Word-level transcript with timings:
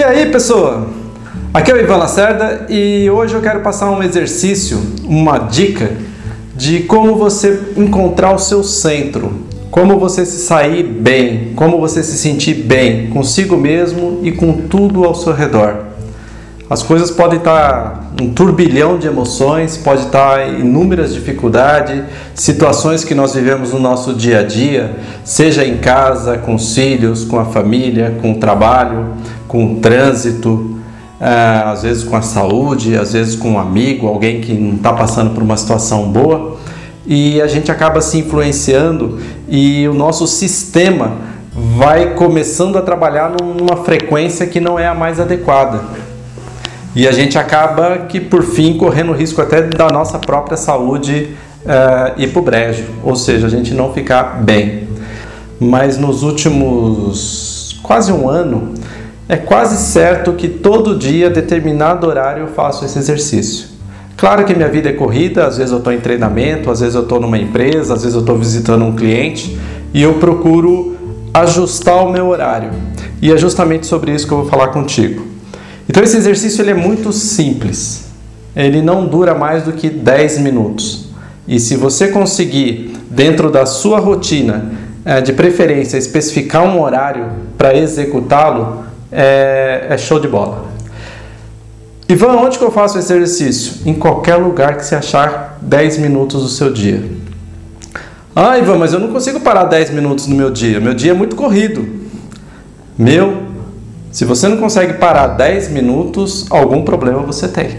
E 0.00 0.02
aí, 0.02 0.30
pessoa? 0.30 0.86
Aqui 1.52 1.70
é 1.70 1.74
o 1.74 1.78
Ivan 1.78 1.98
Lacerda 1.98 2.64
e 2.70 3.10
hoje 3.10 3.34
eu 3.34 3.42
quero 3.42 3.60
passar 3.60 3.90
um 3.90 4.02
exercício, 4.02 4.80
uma 5.04 5.36
dica 5.36 5.92
de 6.56 6.84
como 6.84 7.16
você 7.16 7.74
encontrar 7.76 8.34
o 8.34 8.38
seu 8.38 8.64
centro, 8.64 9.30
como 9.70 9.98
você 9.98 10.24
se 10.24 10.38
sair 10.38 10.84
bem, 10.84 11.52
como 11.54 11.78
você 11.78 12.02
se 12.02 12.16
sentir 12.16 12.54
bem 12.54 13.10
consigo 13.10 13.58
mesmo 13.58 14.20
e 14.22 14.32
com 14.32 14.54
tudo 14.54 15.04
ao 15.04 15.14
seu 15.14 15.34
redor. 15.34 15.90
As 16.70 16.82
coisas 16.82 17.10
podem 17.10 17.38
estar 17.38 18.12
um 18.22 18.32
turbilhão 18.32 18.96
de 18.96 19.06
emoções, 19.06 19.76
pode 19.76 20.02
estar 20.02 20.48
inúmeras 20.48 21.12
dificuldades, 21.12 22.04
situações 22.34 23.04
que 23.04 23.14
nós 23.14 23.34
vivemos 23.34 23.72
no 23.72 23.78
nosso 23.78 24.14
dia 24.14 24.38
a 24.38 24.42
dia, 24.44 24.96
seja 25.24 25.64
em 25.64 25.76
casa, 25.76 26.38
com 26.38 26.54
os 26.54 26.74
filhos, 26.74 27.24
com 27.24 27.38
a 27.38 27.44
família, 27.44 28.16
com 28.22 28.32
o 28.32 28.36
trabalho, 28.36 29.06
com 29.50 29.72
o 29.72 29.76
trânsito, 29.80 30.78
eh, 31.20 31.62
às 31.66 31.82
vezes 31.82 32.04
com 32.04 32.14
a 32.14 32.22
saúde, 32.22 32.96
às 32.96 33.14
vezes 33.14 33.34
com 33.34 33.50
um 33.50 33.58
amigo, 33.58 34.06
alguém 34.06 34.40
que 34.40 34.52
não 34.54 34.76
está 34.76 34.92
passando 34.92 35.34
por 35.34 35.42
uma 35.42 35.56
situação 35.56 36.04
boa, 36.08 36.56
e 37.04 37.42
a 37.42 37.48
gente 37.48 37.68
acaba 37.72 38.00
se 38.00 38.18
influenciando 38.18 39.18
e 39.48 39.88
o 39.88 39.92
nosso 39.92 40.24
sistema 40.28 41.14
vai 41.76 42.14
começando 42.14 42.78
a 42.78 42.82
trabalhar 42.82 43.32
numa 43.42 43.78
frequência 43.78 44.46
que 44.46 44.60
não 44.60 44.78
é 44.78 44.86
a 44.86 44.94
mais 44.94 45.18
adequada. 45.18 45.80
E 46.94 47.08
a 47.08 47.12
gente 47.12 47.36
acaba 47.36 48.06
que 48.08 48.20
por 48.20 48.44
fim 48.44 48.78
correndo 48.78 49.12
risco 49.12 49.42
até 49.42 49.62
da 49.62 49.88
nossa 49.88 50.16
própria 50.20 50.56
saúde 50.56 51.30
uh, 51.64 52.20
ir 52.20 52.28
para 52.28 52.38
o 52.38 52.42
brejo, 52.42 52.84
ou 53.02 53.16
seja, 53.16 53.48
a 53.48 53.50
gente 53.50 53.74
não 53.74 53.92
ficar 53.92 54.42
bem. 54.44 54.86
Mas 55.58 55.98
nos 55.98 56.22
últimos 56.22 57.76
quase 57.82 58.12
um 58.12 58.28
ano, 58.28 58.74
é 59.30 59.36
quase 59.36 59.76
certo 59.76 60.32
que 60.32 60.48
todo 60.48 60.98
dia, 60.98 61.30
determinado 61.30 62.04
horário, 62.04 62.42
eu 62.42 62.46
faço 62.48 62.84
esse 62.84 62.98
exercício. 62.98 63.68
Claro 64.16 64.44
que 64.44 64.52
minha 64.52 64.68
vida 64.68 64.88
é 64.88 64.92
corrida, 64.92 65.46
às 65.46 65.56
vezes 65.56 65.70
eu 65.70 65.78
estou 65.78 65.92
em 65.92 66.00
treinamento, 66.00 66.68
às 66.68 66.80
vezes 66.80 66.96
eu 66.96 67.02
estou 67.02 67.20
numa 67.20 67.38
empresa, 67.38 67.94
às 67.94 68.02
vezes 68.02 68.16
eu 68.16 68.22
estou 68.22 68.36
visitando 68.36 68.84
um 68.84 68.96
cliente 68.96 69.56
e 69.94 70.02
eu 70.02 70.14
procuro 70.14 70.96
ajustar 71.32 72.04
o 72.04 72.10
meu 72.10 72.26
horário. 72.26 72.70
E 73.22 73.30
é 73.30 73.38
justamente 73.38 73.86
sobre 73.86 74.12
isso 74.12 74.26
que 74.26 74.32
eu 74.32 74.38
vou 74.38 74.48
falar 74.48 74.68
contigo. 74.68 75.24
Então 75.88 76.02
esse 76.02 76.16
exercício 76.16 76.60
ele 76.60 76.72
é 76.72 76.74
muito 76.74 77.12
simples. 77.12 78.06
Ele 78.56 78.82
não 78.82 79.06
dura 79.06 79.32
mais 79.32 79.62
do 79.62 79.70
que 79.70 79.88
10 79.88 80.38
minutos. 80.38 81.08
E 81.46 81.60
se 81.60 81.76
você 81.76 82.08
conseguir, 82.08 82.96
dentro 83.08 83.48
da 83.48 83.64
sua 83.64 84.00
rotina, 84.00 84.72
eh, 85.04 85.20
de 85.20 85.32
preferência, 85.32 85.96
especificar 85.96 86.64
um 86.64 86.82
horário 86.82 87.26
para 87.56 87.76
executá-lo, 87.76 88.89
é, 89.10 89.86
é, 89.90 89.98
show 89.98 90.18
de 90.18 90.28
bola. 90.28 90.66
Ivan, 92.08 92.36
onde 92.36 92.58
que 92.58 92.64
eu 92.64 92.70
faço 92.70 92.98
esse 92.98 93.12
exercício? 93.12 93.88
Em 93.88 93.94
qualquer 93.94 94.36
lugar 94.36 94.76
que 94.76 94.84
você 94.84 94.94
achar 94.94 95.58
10 95.60 95.98
minutos 95.98 96.42
do 96.42 96.48
seu 96.48 96.72
dia. 96.72 97.02
Ah, 98.34 98.58
Ivan, 98.58 98.78
mas 98.78 98.92
eu 98.92 98.98
não 98.98 99.08
consigo 99.08 99.40
parar 99.40 99.64
10 99.64 99.90
minutos 99.90 100.26
no 100.26 100.34
meu 100.34 100.50
dia. 100.50 100.80
Meu 100.80 100.94
dia 100.94 101.12
é 101.12 101.14
muito 101.14 101.36
corrido. 101.36 101.86
Meu 102.98 103.50
se 104.10 104.24
você 104.24 104.48
não 104.48 104.56
consegue 104.56 104.94
parar 104.94 105.28
10 105.28 105.70
minutos, 105.70 106.46
algum 106.50 106.82
problema 106.82 107.22
você 107.22 107.46
tem. 107.46 107.78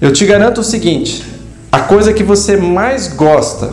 Eu 0.00 0.12
te 0.12 0.24
garanto 0.24 0.62
o 0.62 0.64
seguinte: 0.64 1.22
a 1.70 1.80
coisa 1.80 2.12
que 2.12 2.22
você 2.22 2.56
mais 2.56 3.08
gosta, 3.08 3.70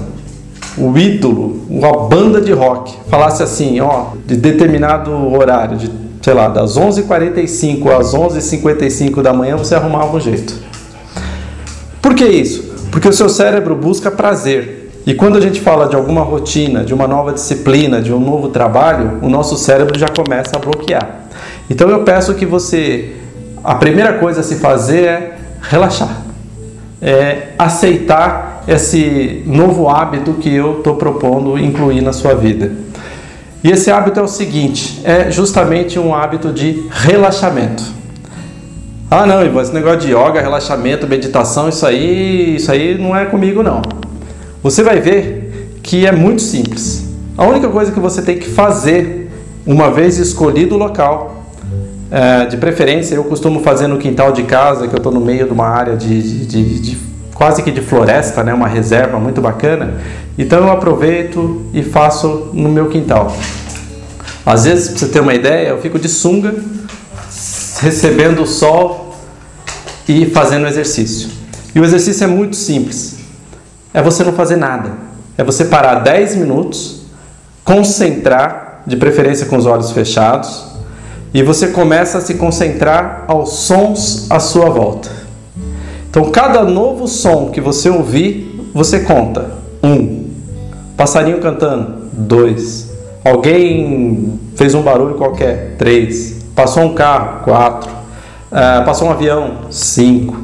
o 0.78 0.96
ídolo, 0.98 1.66
uma 1.70 2.08
banda 2.08 2.40
de 2.40 2.52
rock, 2.52 2.94
falasse 3.10 3.42
assim, 3.42 3.80
ó, 3.80 4.10
de 4.26 4.36
determinado 4.36 5.12
horário, 5.34 5.78
de, 5.78 5.92
sei 6.22 6.34
lá, 6.34 6.48
das 6.48 6.78
11h45 6.78 8.00
às 8.00 8.14
11h55 8.14 9.22
da 9.22 9.34
manhã, 9.34 9.58
você 9.58 9.76
arrumava 9.76 10.16
um 10.16 10.20
jeito. 10.20 10.54
Por 12.02 12.14
que 12.14 12.26
isso? 12.26 12.64
Porque 12.92 13.08
o 13.08 13.14
seu 13.14 13.28
cérebro 13.28 13.76
busca 13.76 14.12
prazer. 14.12 14.92
E 15.06 15.14
quando 15.14 15.38
a 15.38 15.42
gente 15.42 15.62
fala 15.62 15.88
de 15.88 15.96
alguma 15.96 16.22
rotina, 16.22 16.84
de 16.84 16.94
uma 16.94 17.08
nova 17.08 17.32
disciplina, 17.32 18.02
de 18.02 18.14
um 18.14 18.20
novo 18.20 18.50
trabalho, 18.50 19.20
o 19.22 19.30
nosso 19.30 19.58
cérebro 19.58 19.98
já 19.98 20.08
começa 20.08 20.58
a 20.58 20.60
bloquear. 20.60 21.22
Então 21.70 21.90
eu 21.90 22.04
peço 22.04 22.34
que 22.34 22.46
você, 22.46 23.16
a 23.64 23.76
primeira 23.76 24.14
coisa 24.14 24.42
a 24.42 24.44
se 24.44 24.56
fazer 24.56 25.04
é 25.04 25.38
relaxar, 25.62 26.24
é 27.02 27.50
aceitar 27.58 28.47
esse 28.68 29.44
novo 29.46 29.90
hábito 29.90 30.34
que 30.34 30.54
eu 30.54 30.80
estou 30.80 30.96
propondo 30.96 31.58
incluir 31.58 32.02
na 32.02 32.14
sua 32.14 32.34
vida. 32.34 32.72
E 33.64 33.72
esse 33.72 33.90
hábito 33.90 34.20
é 34.20 34.24
o 34.24 34.28
seguinte: 34.28 35.02
é 35.04 35.32
justamente 35.32 35.98
um 35.98 36.14
hábito 36.14 36.52
de 36.52 36.86
relaxamento. 36.90 37.84
Ah, 39.10 39.26
não, 39.26 39.46
Ivan, 39.46 39.62
esse 39.62 39.74
negócio 39.74 40.00
de 40.00 40.12
yoga, 40.12 40.42
relaxamento, 40.42 41.08
meditação, 41.08 41.70
isso 41.70 41.86
aí, 41.86 42.58
isso 42.58 42.72
aí 42.72 42.98
não 42.98 43.16
é 43.16 43.26
comigo 43.26 43.64
não 43.64 43.82
você 44.62 44.84
vai 44.84 45.00
ver 45.00 45.80
que 45.82 46.06
é 46.06 46.12
muito 46.12 46.42
simples. 46.42 47.08
A 47.38 47.46
única 47.46 47.70
coisa 47.70 47.92
que 47.92 48.00
você 48.00 48.22
tem 48.22 48.38
que 48.38 48.50
fazer, 48.50 49.30
uma 49.66 49.92
vez 49.92 50.18
escolhido 50.18 50.76
o 50.76 50.78
local, 50.78 51.46
é, 52.10 52.46
de 52.46 52.58
preferência 52.58 53.16
eu 53.16 53.24
costumo 53.24 53.62
fazer 53.62 53.88
no 53.88 53.98
quintal 53.98 54.32
de 54.32 54.44
casa, 54.44 54.88
que 54.88 54.94
eu 54.94 54.98
estou 54.98 55.12
no 55.12 55.22
meio 55.22 55.46
de 55.46 55.54
uma 55.54 55.68
área 55.68 55.96
de, 55.96 56.22
de, 56.22 56.46
de, 56.46 56.80
de, 56.80 56.98
quase 57.38 57.64
que 57.64 57.72
de 57.72 57.82
floresta, 57.82 58.44
né, 58.44 58.54
uma 58.54 58.68
reserva 58.68 59.20
muito 59.20 59.40
bacana. 59.40 60.02
Então 60.38 60.60
eu 60.60 60.72
aproveito 60.72 61.66
e 61.74 61.84
faço 61.84 62.50
no 62.54 62.70
meu 62.70 62.90
quintal. 62.90 63.36
Às 64.46 64.66
vezes, 64.66 64.90
para 64.90 65.00
você 65.00 65.08
ter 65.08 65.20
uma 65.20 65.34
ideia, 65.34 65.70
eu 65.70 65.82
fico 65.82 66.00
de 66.00 66.10
sunga, 66.10 66.56
recebendo 67.80 68.42
o 68.42 68.48
sol 68.48 69.16
e 70.08 70.26
fazendo 70.26 70.68
exercício. 70.68 71.30
E 71.76 71.80
o 71.80 71.86
exercício 71.86 72.24
é 72.24 72.28
muito 72.28 72.56
simples 72.56 73.18
é 73.98 74.02
você 74.02 74.24
não 74.24 74.34
fazer 74.34 74.58
nada. 74.58 74.92
É 75.36 75.44
você 75.44 75.66
parar 75.66 75.96
10 75.96 76.36
minutos, 76.36 77.02
concentrar, 77.64 78.84
de 78.86 78.96
preferência 78.96 79.48
com 79.48 79.58
os 79.58 79.66
olhos 79.66 79.92
fechados, 79.92 80.66
e 81.34 81.42
você 81.42 81.70
começa 81.70 82.20
a 82.20 82.22
se 82.22 82.36
concentrar 82.36 83.26
aos 83.28 83.54
sons 83.54 84.30
à 84.30 84.40
sua 84.40 84.70
volta. 84.70 85.10
Então, 86.18 86.32
cada 86.32 86.64
novo 86.64 87.08
som 87.08 87.52
que 87.52 87.62
você 87.62 87.92
ouvir, 87.92 88.68
você 88.74 89.02
conta. 89.02 89.52
Um. 89.84 90.26
Passarinho 90.98 91.40
cantando. 91.40 92.08
Dois. 92.12 92.92
Alguém 93.24 94.40
fez 94.56 94.74
um 94.74 94.82
barulho 94.82 95.14
qualquer. 95.14 95.76
Três. 95.78 96.44
Passou 96.56 96.86
um 96.86 96.96
carro. 96.96 97.44
Quatro. 97.44 97.92
Uh, 97.92 98.84
passou 98.84 99.10
um 99.10 99.12
avião. 99.12 99.58
Cinco. 99.70 100.38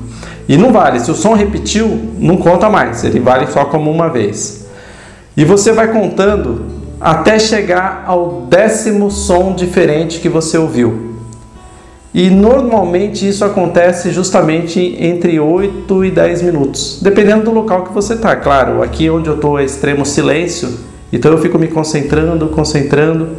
E 0.48 0.58
não 0.58 0.72
vale, 0.72 1.00
se 1.00 1.10
o 1.10 1.16
som 1.16 1.34
repetiu, 1.34 2.00
não 2.20 2.38
conta 2.38 2.70
mais, 2.70 3.04
ele 3.04 3.20
vale 3.20 3.48
só 3.48 3.66
como 3.66 3.90
uma 3.90 4.10
vez. 4.10 4.68
E 5.36 5.44
você 5.44 5.72
vai 5.72 5.92
contando 5.92 6.66
até 7.02 7.40
chegar 7.40 8.04
ao 8.06 8.42
décimo 8.42 9.10
som 9.10 9.56
diferente 9.56 10.20
que 10.20 10.30
você 10.30 10.56
ouviu. 10.56 11.13
E 12.14 12.30
normalmente 12.30 13.28
isso 13.28 13.44
acontece 13.44 14.12
justamente 14.12 14.96
entre 15.00 15.40
8 15.40 16.06
e 16.06 16.12
10 16.12 16.44
minutos, 16.44 17.00
dependendo 17.02 17.46
do 17.46 17.52
local 17.52 17.86
que 17.86 17.94
você 17.94 18.14
está. 18.14 18.36
Claro, 18.36 18.84
aqui 18.84 19.10
onde 19.10 19.30
eu 19.30 19.36
estou 19.36 19.58
é 19.58 19.64
extremo 19.64 20.06
silêncio, 20.06 20.78
então 21.12 21.32
eu 21.32 21.40
fico 21.40 21.58
me 21.58 21.68
concentrando, 21.68 22.50
concentrando, 22.50 23.38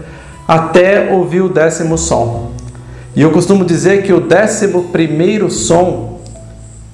até 0.49 1.13
ouvir 1.13 1.43
o 1.43 1.49
décimo 1.49 1.97
som. 1.97 2.51
E 3.15 3.23
eu 3.23 3.31
costumo 3.31 3.65
dizer 3.65 4.03
que 4.03 4.13
o 4.13 4.21
décimo 4.21 4.85
primeiro 4.85 5.49
som 5.49 6.21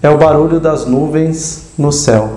é 0.03 0.11
o 0.11 0.19
barulho 0.19 0.61
das 0.61 0.85
nuvens 0.85 1.71
no 1.79 1.91
céu. 1.91 2.31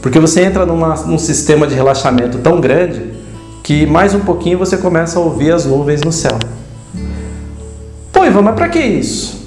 Porque 0.00 0.18
você 0.18 0.42
entra 0.42 0.64
numa, 0.64 0.94
num 1.04 1.18
sistema 1.18 1.66
de 1.66 1.74
relaxamento 1.74 2.38
tão 2.38 2.58
grande 2.60 3.12
que 3.62 3.84
mais 3.84 4.14
um 4.14 4.20
pouquinho 4.20 4.58
você 4.58 4.78
começa 4.78 5.18
a 5.18 5.22
ouvir 5.22 5.52
as 5.52 5.66
nuvens 5.66 6.00
no 6.00 6.10
céu. 6.10 6.38
Pô, 8.30 8.32
Ivan, 8.32 8.42
mas 8.42 8.54
para 8.54 8.68
que 8.68 8.78
isso? 8.78 9.46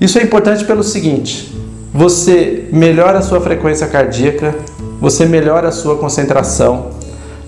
Isso 0.00 0.18
é 0.18 0.22
importante 0.22 0.64
pelo 0.64 0.82
seguinte: 0.82 1.56
você 1.92 2.68
melhora 2.72 3.18
a 3.18 3.22
sua 3.22 3.40
frequência 3.40 3.86
cardíaca, 3.86 4.54
você 5.00 5.24
melhora 5.24 5.68
a 5.68 5.72
sua 5.72 5.96
concentração, 5.96 6.90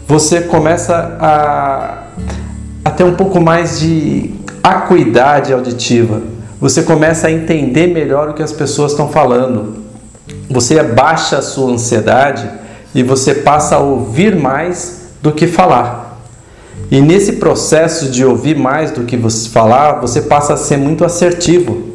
você 0.07 0.43
começa 0.43 1.17
a, 1.21 2.05
a 2.85 2.91
ter 2.91 3.05
um 3.05 3.15
pouco 3.15 3.41
mais 3.41 3.81
de 3.81 4.35
acuidade 4.63 5.53
auditiva 5.53 6.35
você 6.65 6.83
começa 6.83 7.27
a 7.27 7.31
entender 7.31 7.89
melhor 7.89 8.31
o 8.31 8.33
que 8.33 8.43
as 8.43 8.51
pessoas 8.51 8.93
estão 8.93 9.11
falando. 9.11 9.85
Você 10.49 10.83
baixa 10.83 11.37
a 11.37 11.43
sua 11.43 11.71
ansiedade 11.71 12.49
e 12.95 13.03
você 13.03 13.35
passa 13.35 13.77
a 13.77 13.81
ouvir 13.81 14.35
mais 14.35 15.11
do 15.21 15.31
que 15.31 15.47
falar. 15.47 16.04
E 16.91 17.01
nesse 17.01 17.35
processo 17.35 18.11
de 18.11 18.25
ouvir 18.25 18.57
mais 18.57 18.91
do 18.91 19.05
que 19.05 19.17
você 19.17 19.49
falar, 19.49 20.01
você 20.01 20.23
passa 20.23 20.55
a 20.55 20.57
ser 20.57 20.77
muito 20.77 21.05
assertivo. 21.05 21.95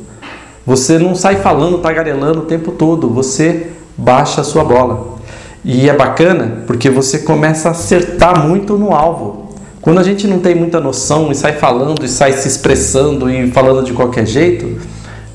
Você 0.65 0.97
não 0.97 1.15
sai 1.15 1.37
falando, 1.37 1.79
tagarelando 1.79 2.39
o 2.39 2.45
tempo 2.45 2.71
todo, 2.71 3.09
você 3.09 3.67
baixa 3.97 4.41
a 4.41 4.43
sua 4.43 4.63
bola. 4.63 5.17
E 5.63 5.89
é 5.89 5.93
bacana 5.93 6.63
porque 6.65 6.89
você 6.89 7.19
começa 7.19 7.69
a 7.69 7.71
acertar 7.71 8.47
muito 8.47 8.77
no 8.77 8.93
alvo. 8.93 9.49
Quando 9.81 9.99
a 9.99 10.03
gente 10.03 10.27
não 10.27 10.39
tem 10.39 10.55
muita 10.55 10.79
noção 10.79 11.31
e 11.31 11.35
sai 11.35 11.53
falando 11.53 12.03
e 12.03 12.09
sai 12.09 12.33
se 12.33 12.47
expressando 12.47 13.29
e 13.29 13.49
falando 13.51 13.83
de 13.83 13.93
qualquer 13.93 14.25
jeito, 14.25 14.77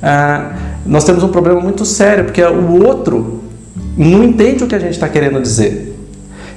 ah, 0.02 0.52
nós 0.84 1.04
temos 1.04 1.22
um 1.22 1.28
problema 1.28 1.60
muito 1.60 1.84
sério, 1.84 2.24
porque 2.24 2.42
o 2.42 2.84
outro 2.84 3.40
não 3.96 4.22
entende 4.22 4.64
o 4.64 4.66
que 4.66 4.74
a 4.74 4.78
gente 4.78 4.92
está 4.92 5.08
querendo 5.08 5.40
dizer. 5.40 5.93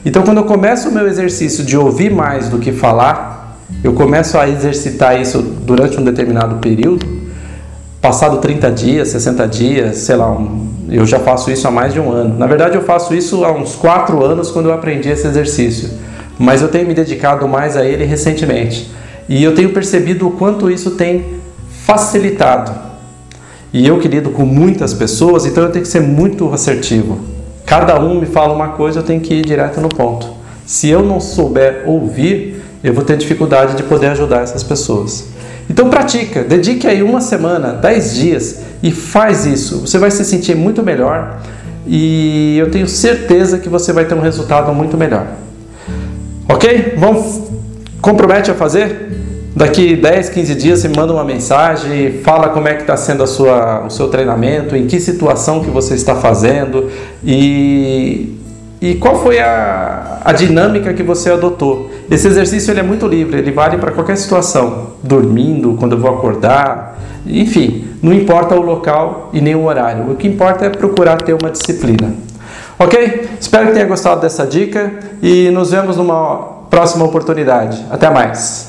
Então, 0.06 0.24
quando 0.24 0.38
eu 0.38 0.46
começo 0.46 0.90
o 0.90 0.92
meu 0.92 1.08
exercício 1.08 1.64
de 1.64 1.78
ouvir 1.78 2.12
mais 2.12 2.50
do 2.50 2.60
que 2.60 2.72
falar, 2.72 3.58
eu 3.84 3.94
começo 3.94 4.38
a 4.38 4.48
exercitar 4.48 5.20
isso 5.20 5.42
durante 5.42 6.00
um 6.00 6.04
determinado 6.04 6.56
período, 6.56 7.06
passado 8.02 8.38
30 8.38 8.72
dias, 8.72 9.10
60 9.10 9.48
dias, 9.48 9.98
sei 9.98 10.16
lá, 10.16 10.32
um, 10.32 10.68
eu 10.90 11.06
já 11.06 11.20
faço 11.20 11.52
isso 11.52 11.68
há 11.68 11.72
mais 11.72 11.94
de 11.94 12.00
um 12.00 12.12
ano. 12.12 12.38
Na 12.38 12.48
verdade, 12.48 12.76
eu 12.76 12.84
faço 12.84 13.14
isso 13.14 13.44
há 13.44 13.52
uns 13.52 13.76
4 13.76 14.24
anos 14.24 14.50
quando 14.50 14.68
eu 14.68 14.74
aprendi 14.74 15.10
esse 15.10 15.28
exercício, 15.28 15.90
mas 16.40 16.62
eu 16.62 16.70
tenho 16.70 16.88
me 16.88 16.94
dedicado 16.94 17.48
mais 17.48 17.76
a 17.76 17.84
ele 17.84 18.06
recentemente. 18.06 18.90
E 19.28 19.44
eu 19.44 19.54
tenho 19.54 19.72
percebido 19.72 20.28
o 20.28 20.32
quanto 20.32 20.72
isso 20.72 20.92
tem 20.92 21.26
facilitado. 21.86 22.72
E 23.74 23.86
eu 23.86 24.00
que 24.00 24.08
lido 24.08 24.30
com 24.30 24.46
muitas 24.46 24.94
pessoas, 24.94 25.46
então 25.46 25.64
eu 25.64 25.72
tenho 25.72 25.84
que 25.84 25.92
ser 25.92 26.00
muito 26.00 26.52
assertivo. 26.54 27.20
Cada 27.68 28.00
um 28.00 28.22
me 28.22 28.26
fala 28.26 28.54
uma 28.54 28.70
coisa, 28.70 29.00
eu 29.00 29.04
tenho 29.04 29.20
que 29.20 29.34
ir 29.34 29.46
direto 29.46 29.82
no 29.82 29.90
ponto. 29.90 30.26
Se 30.66 30.88
eu 30.88 31.04
não 31.04 31.20
souber 31.20 31.84
ouvir, 31.86 32.64
eu 32.82 32.94
vou 32.94 33.04
ter 33.04 33.18
dificuldade 33.18 33.76
de 33.76 33.84
poder 33.84 34.08
ajudar 34.08 34.42
essas 34.42 34.64
pessoas. 34.64 35.28
Então 35.70 35.90
pratica, 35.90 36.46
dedique 36.46 36.88
aí 36.88 37.04
uma 37.04 37.20
semana, 37.20 37.74
dez 37.74 38.16
dias 38.16 38.62
e 38.82 38.90
faz 38.90 39.46
isso. 39.46 39.82
Você 39.82 39.98
vai 39.98 40.10
se 40.10 40.24
sentir 40.24 40.56
muito 40.56 40.82
melhor 40.82 41.42
e 41.86 42.58
eu 42.58 42.72
tenho 42.72 42.88
certeza 42.88 43.58
que 43.58 43.68
você 43.68 43.92
vai 43.92 44.06
ter 44.06 44.16
um 44.16 44.22
resultado 44.22 44.74
muito 44.74 44.96
melhor. 44.96 45.28
Ok? 46.48 46.94
Vamos 46.98 47.42
compromete 48.00 48.50
a 48.50 48.54
fazer? 48.54 49.17
Daqui 49.58 49.96
10, 49.96 50.30
15 50.30 50.54
dias 50.54 50.80
você 50.82 50.88
manda 50.88 51.12
uma 51.12 51.24
mensagem, 51.24 52.20
fala 52.22 52.50
como 52.50 52.68
é 52.68 52.76
que 52.76 52.82
está 52.82 52.96
sendo 52.96 53.24
a 53.24 53.28
sua, 53.28 53.86
o 53.88 53.90
seu 53.90 54.08
treinamento, 54.08 54.76
em 54.76 54.86
que 54.86 55.00
situação 55.00 55.64
que 55.64 55.72
você 55.72 55.96
está 55.96 56.14
fazendo 56.14 56.92
e, 57.26 58.38
e 58.80 58.94
qual 58.94 59.20
foi 59.24 59.40
a, 59.40 60.20
a 60.24 60.32
dinâmica 60.32 60.94
que 60.94 61.02
você 61.02 61.32
adotou. 61.32 61.90
Esse 62.08 62.28
exercício 62.28 62.72
ele 62.72 62.82
é 62.82 62.84
muito 62.84 63.08
livre, 63.08 63.40
ele 63.40 63.52
vale 63.52 63.80
para 63.80 63.92
qualquer 63.92 64.16
situação, 64.18 64.92
dormindo, 65.02 65.76
quando 65.80 65.94
eu 65.94 65.98
vou 65.98 66.12
acordar, 66.12 67.00
enfim, 67.26 67.88
não 68.00 68.14
importa 68.14 68.54
o 68.54 68.62
local 68.62 69.32
e 69.34 69.42
nem 69.42 69.56
o 69.56 69.66
horário. 69.66 70.12
O 70.12 70.16
que 70.16 70.28
importa 70.28 70.68
é 70.68 70.70
procurar 70.70 71.20
ter 71.24 71.34
uma 71.34 71.50
disciplina. 71.50 72.14
Ok? 72.78 73.28
Espero 73.42 73.66
que 73.66 73.74
tenha 73.74 73.88
gostado 73.88 74.22
dessa 74.22 74.46
dica 74.46 74.94
e 75.20 75.50
nos 75.50 75.72
vemos 75.72 75.98
numa 75.98 76.58
próxima 76.70 77.06
oportunidade. 77.06 77.84
Até 77.90 78.08
mais! 78.08 78.66